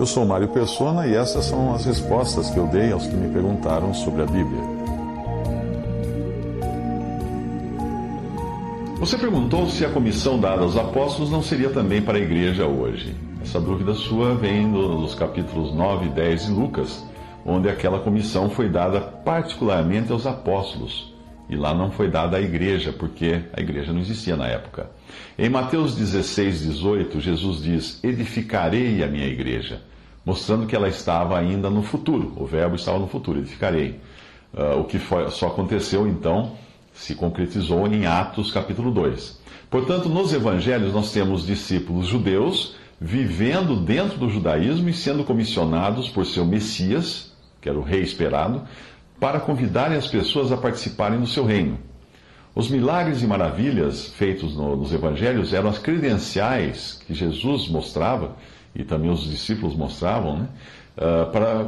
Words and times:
Eu 0.00 0.06
sou 0.06 0.24
Mário 0.24 0.48
Persona 0.48 1.06
e 1.06 1.14
essas 1.14 1.44
são 1.44 1.74
as 1.74 1.84
respostas 1.84 2.48
que 2.48 2.56
eu 2.56 2.66
dei 2.66 2.90
aos 2.90 3.06
que 3.06 3.14
me 3.14 3.30
perguntaram 3.30 3.92
sobre 3.92 4.22
a 4.22 4.24
Bíblia. 4.24 4.62
Você 8.98 9.18
perguntou 9.18 9.68
se 9.68 9.84
a 9.84 9.90
comissão 9.90 10.40
dada 10.40 10.62
aos 10.62 10.74
apóstolos 10.74 11.30
não 11.30 11.42
seria 11.42 11.68
também 11.68 12.00
para 12.00 12.16
a 12.16 12.20
igreja 12.20 12.66
hoje. 12.66 13.14
Essa 13.42 13.60
dúvida 13.60 13.92
sua 13.92 14.34
vem 14.34 14.66
nos 14.66 15.14
capítulos 15.14 15.74
9 15.74 16.06
e 16.06 16.08
10 16.08 16.46
de 16.46 16.52
Lucas, 16.52 17.04
onde 17.44 17.68
aquela 17.68 17.98
comissão 17.98 18.48
foi 18.48 18.70
dada 18.70 19.02
particularmente 19.02 20.10
aos 20.10 20.26
apóstolos. 20.26 21.14
E 21.46 21.56
lá 21.56 21.74
não 21.74 21.90
foi 21.90 22.08
dada 22.08 22.38
à 22.38 22.40
igreja, 22.40 22.90
porque 22.90 23.42
a 23.52 23.60
igreja 23.60 23.92
não 23.92 24.00
existia 24.00 24.34
na 24.34 24.46
época. 24.46 24.88
Em 25.38 25.50
Mateus 25.50 25.94
16, 25.94 26.62
18, 26.62 27.20
Jesus 27.20 27.62
diz: 27.62 28.00
Edificarei 28.02 29.02
a 29.04 29.06
minha 29.06 29.26
igreja 29.26 29.89
mostrando 30.24 30.66
que 30.66 30.76
ela 30.76 30.88
estava 30.88 31.38
ainda 31.38 31.70
no 31.70 31.82
futuro. 31.82 32.32
O 32.36 32.46
verbo 32.46 32.76
estava 32.76 32.98
no 32.98 33.06
futuro, 33.06 33.38
edificarei. 33.38 34.00
Uh, 34.52 34.80
o 34.80 34.84
que 34.84 34.98
foi, 34.98 35.30
só 35.30 35.48
aconteceu 35.48 36.06
então, 36.06 36.56
se 36.92 37.14
concretizou 37.14 37.86
em 37.86 38.06
Atos 38.06 38.50
capítulo 38.50 38.90
2. 38.90 39.40
Portanto, 39.70 40.08
nos 40.08 40.32
evangelhos 40.32 40.92
nós 40.92 41.12
temos 41.12 41.46
discípulos 41.46 42.06
judeus 42.06 42.74
vivendo 43.00 43.76
dentro 43.76 44.18
do 44.18 44.28
judaísmo 44.28 44.88
e 44.88 44.92
sendo 44.92 45.24
comissionados 45.24 46.08
por 46.08 46.26
seu 46.26 46.44
Messias, 46.44 47.32
que 47.60 47.68
era 47.68 47.78
o 47.78 47.82
rei 47.82 48.02
esperado, 48.02 48.62
para 49.18 49.40
convidarem 49.40 49.96
as 49.96 50.06
pessoas 50.06 50.52
a 50.52 50.56
participarem 50.56 51.18
do 51.18 51.26
seu 51.26 51.44
reino. 51.44 51.78
Os 52.54 52.68
milagres 52.68 53.22
e 53.22 53.26
maravilhas 53.26 54.08
feitos 54.08 54.56
no, 54.56 54.76
nos 54.76 54.92
evangelhos 54.92 55.54
eram 55.54 55.70
as 55.70 55.78
credenciais 55.78 57.00
que 57.06 57.14
Jesus 57.14 57.68
mostrava 57.68 58.36
e 58.74 58.84
também 58.84 59.10
os 59.10 59.28
discípulos 59.28 59.74
mostravam, 59.76 60.38
né, 60.38 60.48
uh, 60.96 61.30
para 61.30 61.66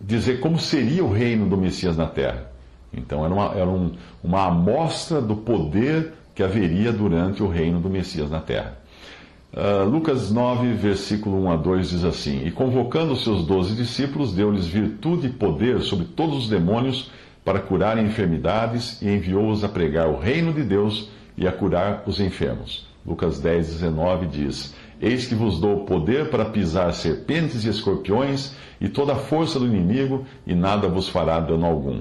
dizer 0.00 0.40
como 0.40 0.58
seria 0.58 1.04
o 1.04 1.12
reino 1.12 1.48
do 1.48 1.56
Messias 1.56 1.96
na 1.96 2.06
terra. 2.06 2.50
Então, 2.92 3.24
era, 3.24 3.34
uma, 3.34 3.54
era 3.54 3.68
um, 3.68 3.92
uma 4.22 4.46
amostra 4.46 5.20
do 5.20 5.36
poder 5.36 6.12
que 6.34 6.42
haveria 6.42 6.92
durante 6.92 7.42
o 7.42 7.48
reino 7.48 7.80
do 7.80 7.88
Messias 7.88 8.30
na 8.30 8.40
terra. 8.40 8.78
Uh, 9.52 9.88
Lucas 9.88 10.32
9, 10.32 10.72
versículo 10.74 11.40
1 11.44 11.50
a 11.52 11.56
2 11.56 11.90
diz 11.90 12.04
assim: 12.04 12.44
E 12.44 12.50
convocando 12.50 13.12
os 13.12 13.22
seus 13.22 13.46
doze 13.46 13.76
discípulos, 13.76 14.34
deu-lhes 14.34 14.66
virtude 14.66 15.28
e 15.28 15.30
poder 15.30 15.80
sobre 15.80 16.06
todos 16.06 16.38
os 16.38 16.48
demônios 16.48 17.10
para 17.44 17.60
curarem 17.60 18.04
enfermidades 18.04 19.00
e 19.00 19.08
enviou-os 19.08 19.62
a 19.62 19.68
pregar 19.68 20.08
o 20.08 20.18
reino 20.18 20.52
de 20.52 20.62
Deus 20.62 21.08
e 21.36 21.46
a 21.46 21.52
curar 21.52 22.02
os 22.04 22.18
enfermos. 22.18 22.86
Lucas 23.06 23.38
10, 23.38 23.74
19 23.74 24.26
diz: 24.26 24.74
Eis 25.04 25.26
que 25.26 25.34
vos 25.34 25.60
dou 25.60 25.84
poder 25.84 26.30
para 26.30 26.46
pisar 26.46 26.90
serpentes 26.94 27.66
e 27.66 27.68
escorpiões 27.68 28.54
e 28.80 28.88
toda 28.88 29.12
a 29.12 29.16
força 29.16 29.60
do 29.60 29.66
inimigo, 29.66 30.24
e 30.46 30.54
nada 30.54 30.88
vos 30.88 31.10
fará 31.10 31.38
dano 31.40 31.66
algum. 31.66 32.00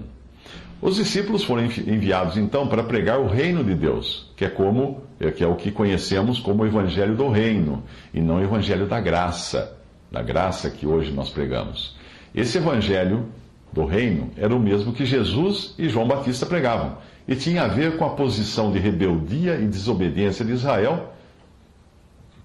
Os 0.81 0.95
discípulos 0.95 1.44
foram 1.44 1.66
enviados 1.66 2.38
então 2.38 2.66
para 2.66 2.81
pregar 2.81 3.19
o 3.19 3.27
reino 3.27 3.61
de 3.61 3.75
Deus, 3.75 4.31
que 4.38 4.45
é 4.45 4.50
como 4.50 5.01
é, 5.19 5.29
que 5.31 5.44
é 5.44 5.47
o 5.47 5.55
que 5.55 5.69
conhecemos 5.69 6.39
como 6.39 6.63
o 6.63 6.66
evangelho 6.66 7.13
do 7.13 7.27
reino, 7.27 7.83
e 8.13 8.22
não 8.22 8.38
o 8.38 8.41
evangelho 8.41 8.85
da 8.85 9.01
graça, 9.01 9.77
da 10.09 10.22
graça 10.22 10.69
que 10.69 10.88
hoje 10.88 11.11
nós 11.11 11.29
pregamos. 11.29 11.97
Esse 12.33 12.57
evangelho 12.57 13.25
do 13.73 13.83
reino 13.83 14.31
era 14.38 14.56
o 14.56 14.59
mesmo 14.61 14.94
que 14.94 15.06
Jesus 15.06 15.75
e 15.77 15.89
João 15.89 16.07
Batista 16.07 16.45
pregavam, 16.45 17.00
e 17.27 17.35
tinha 17.35 17.63
a 17.63 17.67
ver 17.67 17.97
com 17.97 18.06
a 18.06 18.11
posição 18.11 18.72
de 18.72 18.79
rebeldia 18.79 19.57
e 19.57 19.67
desobediência 19.67 20.45
de 20.45 20.53
Israel 20.53 21.11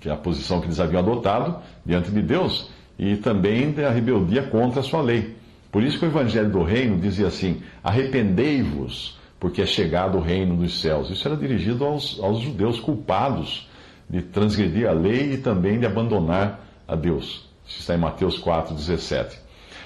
que 0.01 0.09
é 0.09 0.13
a 0.13 0.17
posição 0.17 0.61
que 0.61 0.67
eles 0.67 0.81
haviam 0.81 1.01
adotado 1.01 1.59
diante 1.85 2.11
de 2.11 2.23
Deus, 2.23 2.71
e 2.99 3.17
também 3.17 3.71
da 3.71 3.91
rebeldia 3.91 4.43
contra 4.43 4.81
a 4.81 4.83
sua 4.83 5.01
lei. 5.03 5.37
Por 5.71 5.83
isso 5.83 5.99
que 5.99 6.05
o 6.05 6.09
Evangelho 6.09 6.51
do 6.51 6.63
Reino 6.63 6.99
dizia 6.99 7.29
assim: 7.29 7.63
arrependei-vos, 7.83 9.19
porque 9.39 9.63
é 9.63 9.67
chegado 9.67 10.19
o 10.19 10.21
reino 10.21 10.57
dos 10.57 10.81
céus. 10.81 11.11
Isso 11.11 11.27
era 11.29 11.37
dirigido 11.37 11.85
aos, 11.85 12.19
aos 12.21 12.41
judeus 12.41 12.81
culpados 12.81 13.69
de 14.09 14.23
transgredir 14.23 14.89
a 14.89 14.93
lei 14.93 15.35
e 15.35 15.39
também 15.39 15.79
de 15.79 15.87
abandonar 15.87 16.67
a 16.87 16.97
Deus. 16.97 17.47
Isso 17.67 17.81
está 17.81 17.95
em 17.95 17.99
Mateus 17.99 18.39
4, 18.39 18.75
17. 18.75 19.39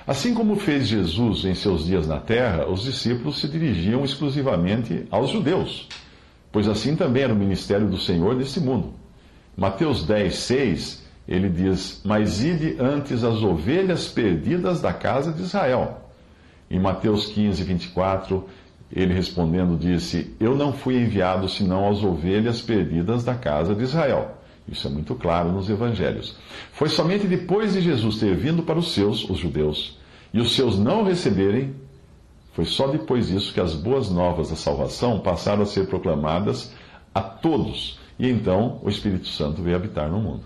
Assim 0.07 0.35
como 0.35 0.57
fez 0.57 0.89
Jesus 0.89 1.45
em 1.45 1.55
seus 1.55 1.87
dias 1.87 2.07
na 2.07 2.19
terra, 2.19 2.67
os 2.67 2.83
discípulos 2.83 3.41
se 3.41 3.49
dirigiam 3.49 4.05
exclusivamente 4.05 5.07
aos 5.11 5.31
judeus, 5.31 5.89
pois 6.51 6.69
assim 6.69 6.97
também 6.97 7.25
era 7.25 7.33
o 7.33 7.37
ministério 7.37 7.89
do 7.89 7.99
Senhor 7.99 8.35
nesse 8.35 8.61
mundo. 8.61 8.95
Mateus 9.57 10.05
10, 10.05 10.35
6, 10.35 11.03
ele 11.29 11.49
diz: 11.49 12.01
Mas 12.05 12.43
ide 12.43 12.77
antes 12.81 13.23
as 13.23 13.43
ovelhas 13.43 14.09
perdidas 14.09 14.81
da 14.81 14.93
casa 14.93 15.33
de 15.33 15.43
Israel. 15.43 16.11
Em 16.71 16.81
Mateus 16.81 17.27
15, 17.27 17.63
24, 17.63 18.49
ele 18.91 19.13
respondendo 19.13 19.77
disse: 19.79 20.35
Eu 20.41 20.57
não 20.57 20.73
fui 20.73 20.97
enviado 20.97 21.49
senão 21.49 21.89
às 21.89 22.03
ovelhas 22.03 22.63
perdidas 22.63 23.25
da 23.25 23.35
casa 23.35 23.75
de 23.75 23.83
Israel. 23.83 24.39
Isso 24.67 24.87
é 24.87 24.91
muito 24.91 25.15
claro 25.15 25.53
nos 25.53 25.69
evangelhos. 25.69 26.37
Foi 26.73 26.89
somente 26.89 27.27
depois 27.27 27.75
de 27.75 27.81
Jesus 27.81 28.19
ter 28.19 28.35
vindo 28.35 28.63
para 28.63 28.79
os 28.79 28.93
seus, 28.93 29.29
os 29.29 29.39
judeus, 29.39 29.99
e 30.33 30.41
os 30.41 30.55
seus 30.55 30.79
não 30.79 31.03
receberem, 31.03 31.75
foi 32.53 32.65
só 32.65 32.87
depois 32.87 33.29
disso 33.29 33.53
que 33.53 33.61
as 33.61 33.75
boas 33.75 34.11
novas 34.11 34.51
da 34.51 34.57
salvação 34.57 35.21
passaram 35.21 35.63
a 35.63 35.67
ser 35.67 35.87
proclamadas 35.89 36.73
a 37.15 37.21
todos 37.21 37.99
e 38.19 38.29
então 38.29 38.79
o 38.83 38.89
Espírito 38.89 39.27
Santo 39.27 39.63
veio 39.63 39.77
habitar 39.77 40.11
no 40.11 40.21
mundo. 40.21 40.43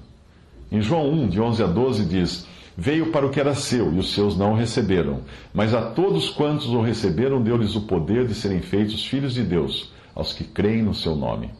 Em 0.70 0.80
João 0.80 1.10
1, 1.10 1.28
de 1.28 1.40
11 1.40 1.62
a 1.62 1.66
12, 1.66 2.04
diz: 2.04 2.46
Veio 2.76 3.10
para 3.12 3.26
o 3.26 3.30
que 3.30 3.40
era 3.40 3.54
seu, 3.54 3.92
e 3.92 3.98
os 3.98 4.12
seus 4.12 4.36
não 4.36 4.52
o 4.52 4.56
receberam. 4.56 5.20
Mas 5.54 5.72
a 5.72 5.82
todos 5.82 6.30
quantos 6.30 6.66
o 6.68 6.80
receberam, 6.80 7.42
deu-lhes 7.42 7.74
o 7.76 7.82
poder 7.82 8.26
de 8.26 8.34
serem 8.34 8.60
feitos 8.60 9.04
filhos 9.06 9.34
de 9.34 9.42
Deus, 9.42 9.92
aos 10.14 10.32
que 10.32 10.44
creem 10.44 10.82
no 10.82 10.94
seu 10.94 11.14
nome. 11.14 11.50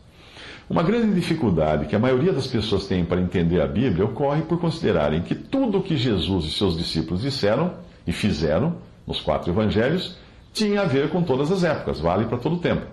Uma 0.68 0.82
grande 0.82 1.14
dificuldade 1.14 1.86
que 1.86 1.94
a 1.94 1.98
maioria 1.98 2.32
das 2.32 2.48
pessoas 2.48 2.86
tem 2.86 3.04
para 3.04 3.20
entender 3.20 3.60
a 3.60 3.68
Bíblia 3.68 4.04
ocorre 4.04 4.42
por 4.42 4.58
considerarem 4.58 5.22
que 5.22 5.34
tudo 5.34 5.78
o 5.78 5.82
que 5.82 5.96
Jesus 5.96 6.44
e 6.44 6.50
seus 6.50 6.76
discípulos 6.76 7.22
disseram 7.22 7.74
e 8.04 8.12
fizeram 8.12 8.76
nos 9.06 9.20
quatro 9.20 9.52
evangelhos 9.52 10.16
tinha 10.52 10.80
a 10.80 10.84
ver 10.84 11.10
com 11.10 11.22
todas 11.22 11.52
as 11.52 11.62
épocas, 11.62 12.00
vale 12.00 12.24
para 12.24 12.38
todo 12.38 12.56
o 12.56 12.58
tempo. 12.58 12.86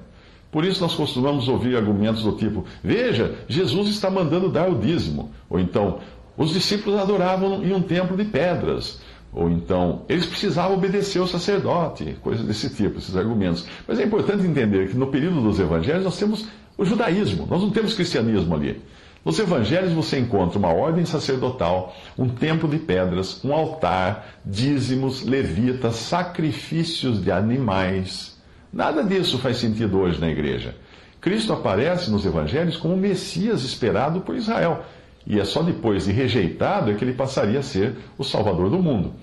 Por 0.54 0.64
isso 0.64 0.80
nós 0.82 0.94
costumamos 0.94 1.48
ouvir 1.48 1.76
argumentos 1.76 2.22
do 2.22 2.34
tipo: 2.34 2.64
veja, 2.84 3.40
Jesus 3.48 3.90
está 3.90 4.12
mandando 4.12 4.50
dar 4.50 4.70
o 4.70 4.78
dízimo. 4.78 5.32
Ou 5.50 5.60
então, 5.60 5.98
os 6.38 6.54
discípulos 6.54 7.00
adoravam 7.00 7.64
em 7.64 7.74
um 7.74 7.82
templo 7.82 8.16
de 8.16 8.24
pedras. 8.24 9.02
Ou 9.34 9.50
então, 9.50 10.04
eles 10.08 10.28
precisavam 10.28 10.78
obedecer 10.78 11.18
ao 11.18 11.26
sacerdote, 11.26 12.16
coisas 12.22 12.46
desse 12.46 12.70
tipo, 12.70 13.00
esses 13.00 13.18
argumentos. 13.18 13.66
Mas 13.88 14.00
é 14.00 14.04
importante 14.04 14.46
entender 14.46 14.90
que 14.90 14.96
no 14.96 15.08
período 15.08 15.42
dos 15.42 15.60
evangelhos 15.60 16.04
nós 16.04 16.20
temos 16.20 16.46
o 16.78 16.86
judaísmo, 16.86 17.48
nós 17.50 17.60
não 17.60 17.72
temos 17.72 17.96
cristianismo 17.96 18.54
ali. 18.54 18.80
Nos 19.26 19.40
evangelhos 19.40 19.92
você 19.92 20.20
encontra 20.20 20.60
uma 20.60 20.72
ordem 20.72 21.04
sacerdotal, 21.04 21.96
um 22.16 22.30
templo 22.30 22.70
de 22.70 22.78
pedras, 22.78 23.44
um 23.44 23.52
altar, 23.52 24.36
dízimos, 24.46 25.24
levitas, 25.24 25.96
sacrifícios 25.96 27.24
de 27.24 27.32
animais 27.32 28.33
Nada 28.74 29.04
disso 29.04 29.38
faz 29.38 29.58
sentido 29.58 30.00
hoje 30.00 30.20
na 30.20 30.32
igreja. 30.32 30.76
Cristo 31.22 31.54
aparece 31.54 32.10
nos 32.10 32.26
evangelhos 32.26 32.76
como 32.76 32.96
o 32.96 32.98
Messias 32.98 33.64
esperado 33.64 34.22
por 34.22 34.36
Israel. 34.36 34.84
E 35.28 35.40
é 35.40 35.46
só 35.46 35.62
depois 35.62 36.06
de 36.06 36.12
rejeitado 36.12 36.90
é 36.90 36.96
que 36.96 37.06
ele 37.06 37.14
passaria 37.14 37.60
a 37.60 37.64
ser 37.64 37.96
o 38.18 38.24
Salvador 38.24 38.72
do 38.72 38.80
mundo. 38.80 39.14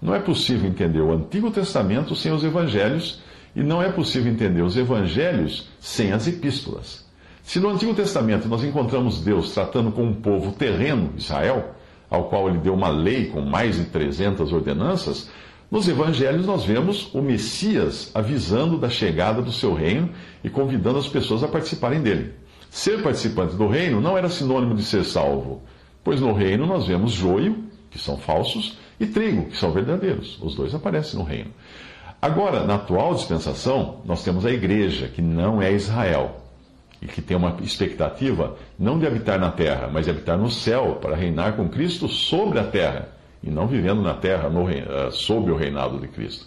Não 0.00 0.14
é 0.14 0.18
possível 0.20 0.68
entender 0.68 1.00
o 1.00 1.12
Antigo 1.12 1.50
Testamento 1.50 2.14
sem 2.14 2.30
os 2.32 2.44
evangelhos, 2.44 3.20
e 3.56 3.62
não 3.62 3.82
é 3.82 3.90
possível 3.90 4.30
entender 4.30 4.62
os 4.62 4.76
evangelhos 4.76 5.68
sem 5.80 6.12
as 6.12 6.28
epístolas. 6.28 7.04
Se 7.42 7.58
no 7.58 7.70
Antigo 7.70 7.94
Testamento 7.94 8.46
nós 8.46 8.62
encontramos 8.62 9.22
Deus 9.22 9.52
tratando 9.52 9.90
com 9.90 10.04
um 10.04 10.14
povo 10.14 10.52
terreno, 10.52 11.14
Israel, 11.16 11.74
ao 12.10 12.28
qual 12.28 12.48
ele 12.48 12.58
deu 12.58 12.74
uma 12.74 12.88
lei 12.88 13.26
com 13.26 13.40
mais 13.40 13.76
de 13.76 13.86
300 13.86 14.52
ordenanças, 14.52 15.30
nos 15.70 15.86
evangelhos, 15.86 16.46
nós 16.46 16.64
vemos 16.64 17.12
o 17.14 17.20
Messias 17.20 18.10
avisando 18.14 18.78
da 18.78 18.88
chegada 18.88 19.42
do 19.42 19.52
seu 19.52 19.74
reino 19.74 20.10
e 20.42 20.48
convidando 20.48 20.98
as 20.98 21.08
pessoas 21.08 21.42
a 21.42 21.48
participarem 21.48 22.00
dele. 22.00 22.32
Ser 22.70 23.02
participante 23.02 23.54
do 23.54 23.66
reino 23.66 24.00
não 24.00 24.16
era 24.16 24.28
sinônimo 24.30 24.74
de 24.74 24.82
ser 24.82 25.04
salvo, 25.04 25.62
pois 26.02 26.20
no 26.20 26.32
reino 26.32 26.66
nós 26.66 26.86
vemos 26.86 27.12
joio, 27.12 27.64
que 27.90 27.98
são 27.98 28.16
falsos, 28.16 28.78
e 28.98 29.06
trigo, 29.06 29.46
que 29.46 29.56
são 29.56 29.70
verdadeiros. 29.70 30.38
Os 30.42 30.54
dois 30.54 30.74
aparecem 30.74 31.18
no 31.18 31.24
reino. 31.24 31.50
Agora, 32.20 32.64
na 32.64 32.74
atual 32.74 33.14
dispensação, 33.14 34.00
nós 34.04 34.24
temos 34.24 34.44
a 34.44 34.50
igreja, 34.50 35.06
que 35.08 35.22
não 35.22 35.62
é 35.62 35.72
Israel, 35.72 36.42
e 37.00 37.06
que 37.06 37.22
tem 37.22 37.36
uma 37.36 37.56
expectativa 37.62 38.56
não 38.78 38.98
de 38.98 39.06
habitar 39.06 39.38
na 39.38 39.50
terra, 39.50 39.88
mas 39.92 40.06
de 40.06 40.10
habitar 40.10 40.36
no 40.36 40.50
céu, 40.50 40.98
para 41.00 41.14
reinar 41.14 41.54
com 41.56 41.68
Cristo 41.68 42.08
sobre 42.08 42.58
a 42.58 42.64
terra, 42.64 43.08
e 43.42 43.50
não 43.50 43.66
vivendo 43.66 44.02
na 44.02 44.14
terra 44.14 44.48
no, 44.48 44.64
uh, 44.64 45.12
sob 45.12 45.50
o 45.50 45.56
reinado 45.56 45.98
de 45.98 46.08
Cristo. 46.08 46.46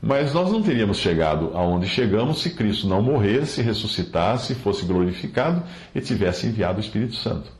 Mas 0.00 0.34
nós 0.34 0.52
não 0.52 0.62
teríamos 0.62 0.98
chegado 0.98 1.50
aonde 1.54 1.88
chegamos 1.88 2.40
se 2.40 2.50
Cristo 2.50 2.86
não 2.86 3.02
morresse, 3.02 3.62
ressuscitasse, 3.62 4.54
fosse 4.54 4.84
glorificado 4.84 5.62
e 5.94 6.00
tivesse 6.00 6.46
enviado 6.46 6.78
o 6.78 6.80
Espírito 6.80 7.14
Santo. 7.14 7.50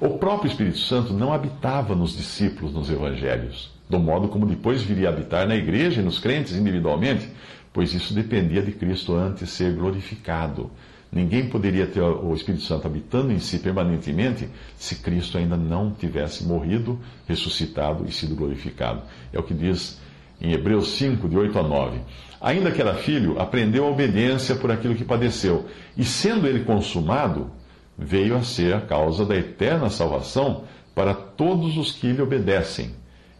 O 0.00 0.18
próprio 0.18 0.48
Espírito 0.48 0.78
Santo 0.78 1.12
não 1.12 1.32
habitava 1.32 1.94
nos 1.94 2.16
discípulos 2.16 2.72
nos 2.72 2.90
evangelhos, 2.90 3.72
do 3.88 3.98
modo 3.98 4.28
como 4.28 4.46
depois 4.46 4.82
viria 4.82 5.08
a 5.08 5.12
habitar 5.12 5.48
na 5.48 5.56
igreja 5.56 6.00
e 6.00 6.04
nos 6.04 6.18
crentes 6.18 6.54
individualmente, 6.54 7.28
pois 7.72 7.94
isso 7.94 8.12
dependia 8.12 8.62
de 8.62 8.72
Cristo 8.72 9.14
antes 9.14 9.48
ser 9.50 9.74
glorificado. 9.74 10.70
Ninguém 11.12 11.48
poderia 11.48 11.86
ter 11.86 12.00
o 12.00 12.32
Espírito 12.34 12.62
Santo 12.62 12.86
habitando 12.86 13.32
em 13.32 13.40
si 13.40 13.58
permanentemente 13.58 14.48
se 14.76 14.96
Cristo 14.96 15.38
ainda 15.38 15.56
não 15.56 15.90
tivesse 15.90 16.44
morrido, 16.44 17.00
ressuscitado 17.26 18.04
e 18.08 18.12
sido 18.12 18.36
glorificado. 18.36 19.02
É 19.32 19.38
o 19.38 19.42
que 19.42 19.52
diz 19.52 20.00
em 20.40 20.52
Hebreus 20.52 20.92
5, 20.92 21.28
de 21.28 21.36
8 21.36 21.58
a 21.58 21.62
9. 21.62 21.98
Ainda 22.40 22.70
que 22.70 22.80
era 22.80 22.94
filho, 22.94 23.40
aprendeu 23.40 23.84
a 23.84 23.90
obediência 23.90 24.54
por 24.54 24.70
aquilo 24.70 24.94
que 24.94 25.04
padeceu, 25.04 25.66
e 25.96 26.04
sendo 26.04 26.46
ele 26.46 26.64
consumado, 26.64 27.50
veio 27.98 28.36
a 28.36 28.42
ser 28.42 28.74
a 28.74 28.80
causa 28.80 29.26
da 29.26 29.36
eterna 29.36 29.90
salvação 29.90 30.64
para 30.94 31.12
todos 31.12 31.76
os 31.76 31.92
que 31.92 32.12
lhe 32.12 32.22
obedecem. 32.22 32.92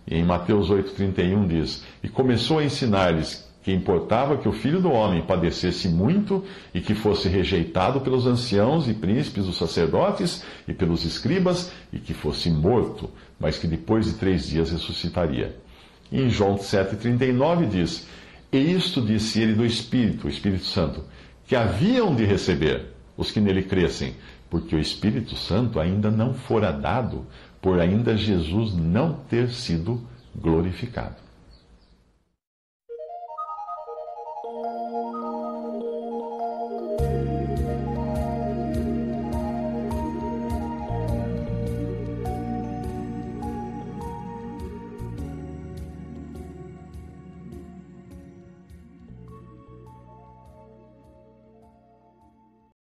E 0.06 0.16
em 0.16 0.24
Mateus 0.24 0.68
8,31 0.68 1.46
diz: 1.46 1.84
E 2.02 2.08
começou 2.08 2.58
a 2.58 2.64
ensinar-lhes 2.64 3.49
que 3.62 3.72
importava 3.72 4.38
que 4.38 4.48
o 4.48 4.52
filho 4.52 4.80
do 4.80 4.90
homem 4.90 5.22
padecesse 5.22 5.88
muito 5.88 6.44
e 6.72 6.80
que 6.80 6.94
fosse 6.94 7.28
rejeitado 7.28 8.00
pelos 8.00 8.26
anciãos 8.26 8.88
e 8.88 8.94
príncipes 8.94 9.46
dos 9.46 9.58
sacerdotes 9.58 10.42
e 10.66 10.72
pelos 10.72 11.04
escribas 11.04 11.70
e 11.92 11.98
que 11.98 12.14
fosse 12.14 12.50
morto, 12.50 13.10
mas 13.38 13.58
que 13.58 13.66
depois 13.66 14.06
de 14.06 14.14
três 14.14 14.48
dias 14.48 14.70
ressuscitaria. 14.70 15.56
E 16.10 16.20
em 16.20 16.30
João 16.30 16.56
7,39 16.56 17.68
diz: 17.68 18.06
E 18.50 18.58
isto 18.58 19.02
disse 19.02 19.40
ele 19.40 19.54
do 19.54 19.64
Espírito, 19.64 20.26
o 20.26 20.30
Espírito 20.30 20.64
Santo, 20.64 21.04
que 21.46 21.54
haviam 21.54 22.14
de 22.14 22.24
receber 22.24 22.86
os 23.16 23.30
que 23.30 23.40
nele 23.40 23.62
crescem, 23.62 24.14
porque 24.48 24.74
o 24.74 24.80
Espírito 24.80 25.36
Santo 25.36 25.78
ainda 25.78 26.10
não 26.10 26.32
fora 26.32 26.72
dado, 26.72 27.26
por 27.60 27.78
ainda 27.78 28.16
Jesus 28.16 28.74
não 28.74 29.12
ter 29.12 29.50
sido 29.50 30.00
glorificado. 30.34 31.29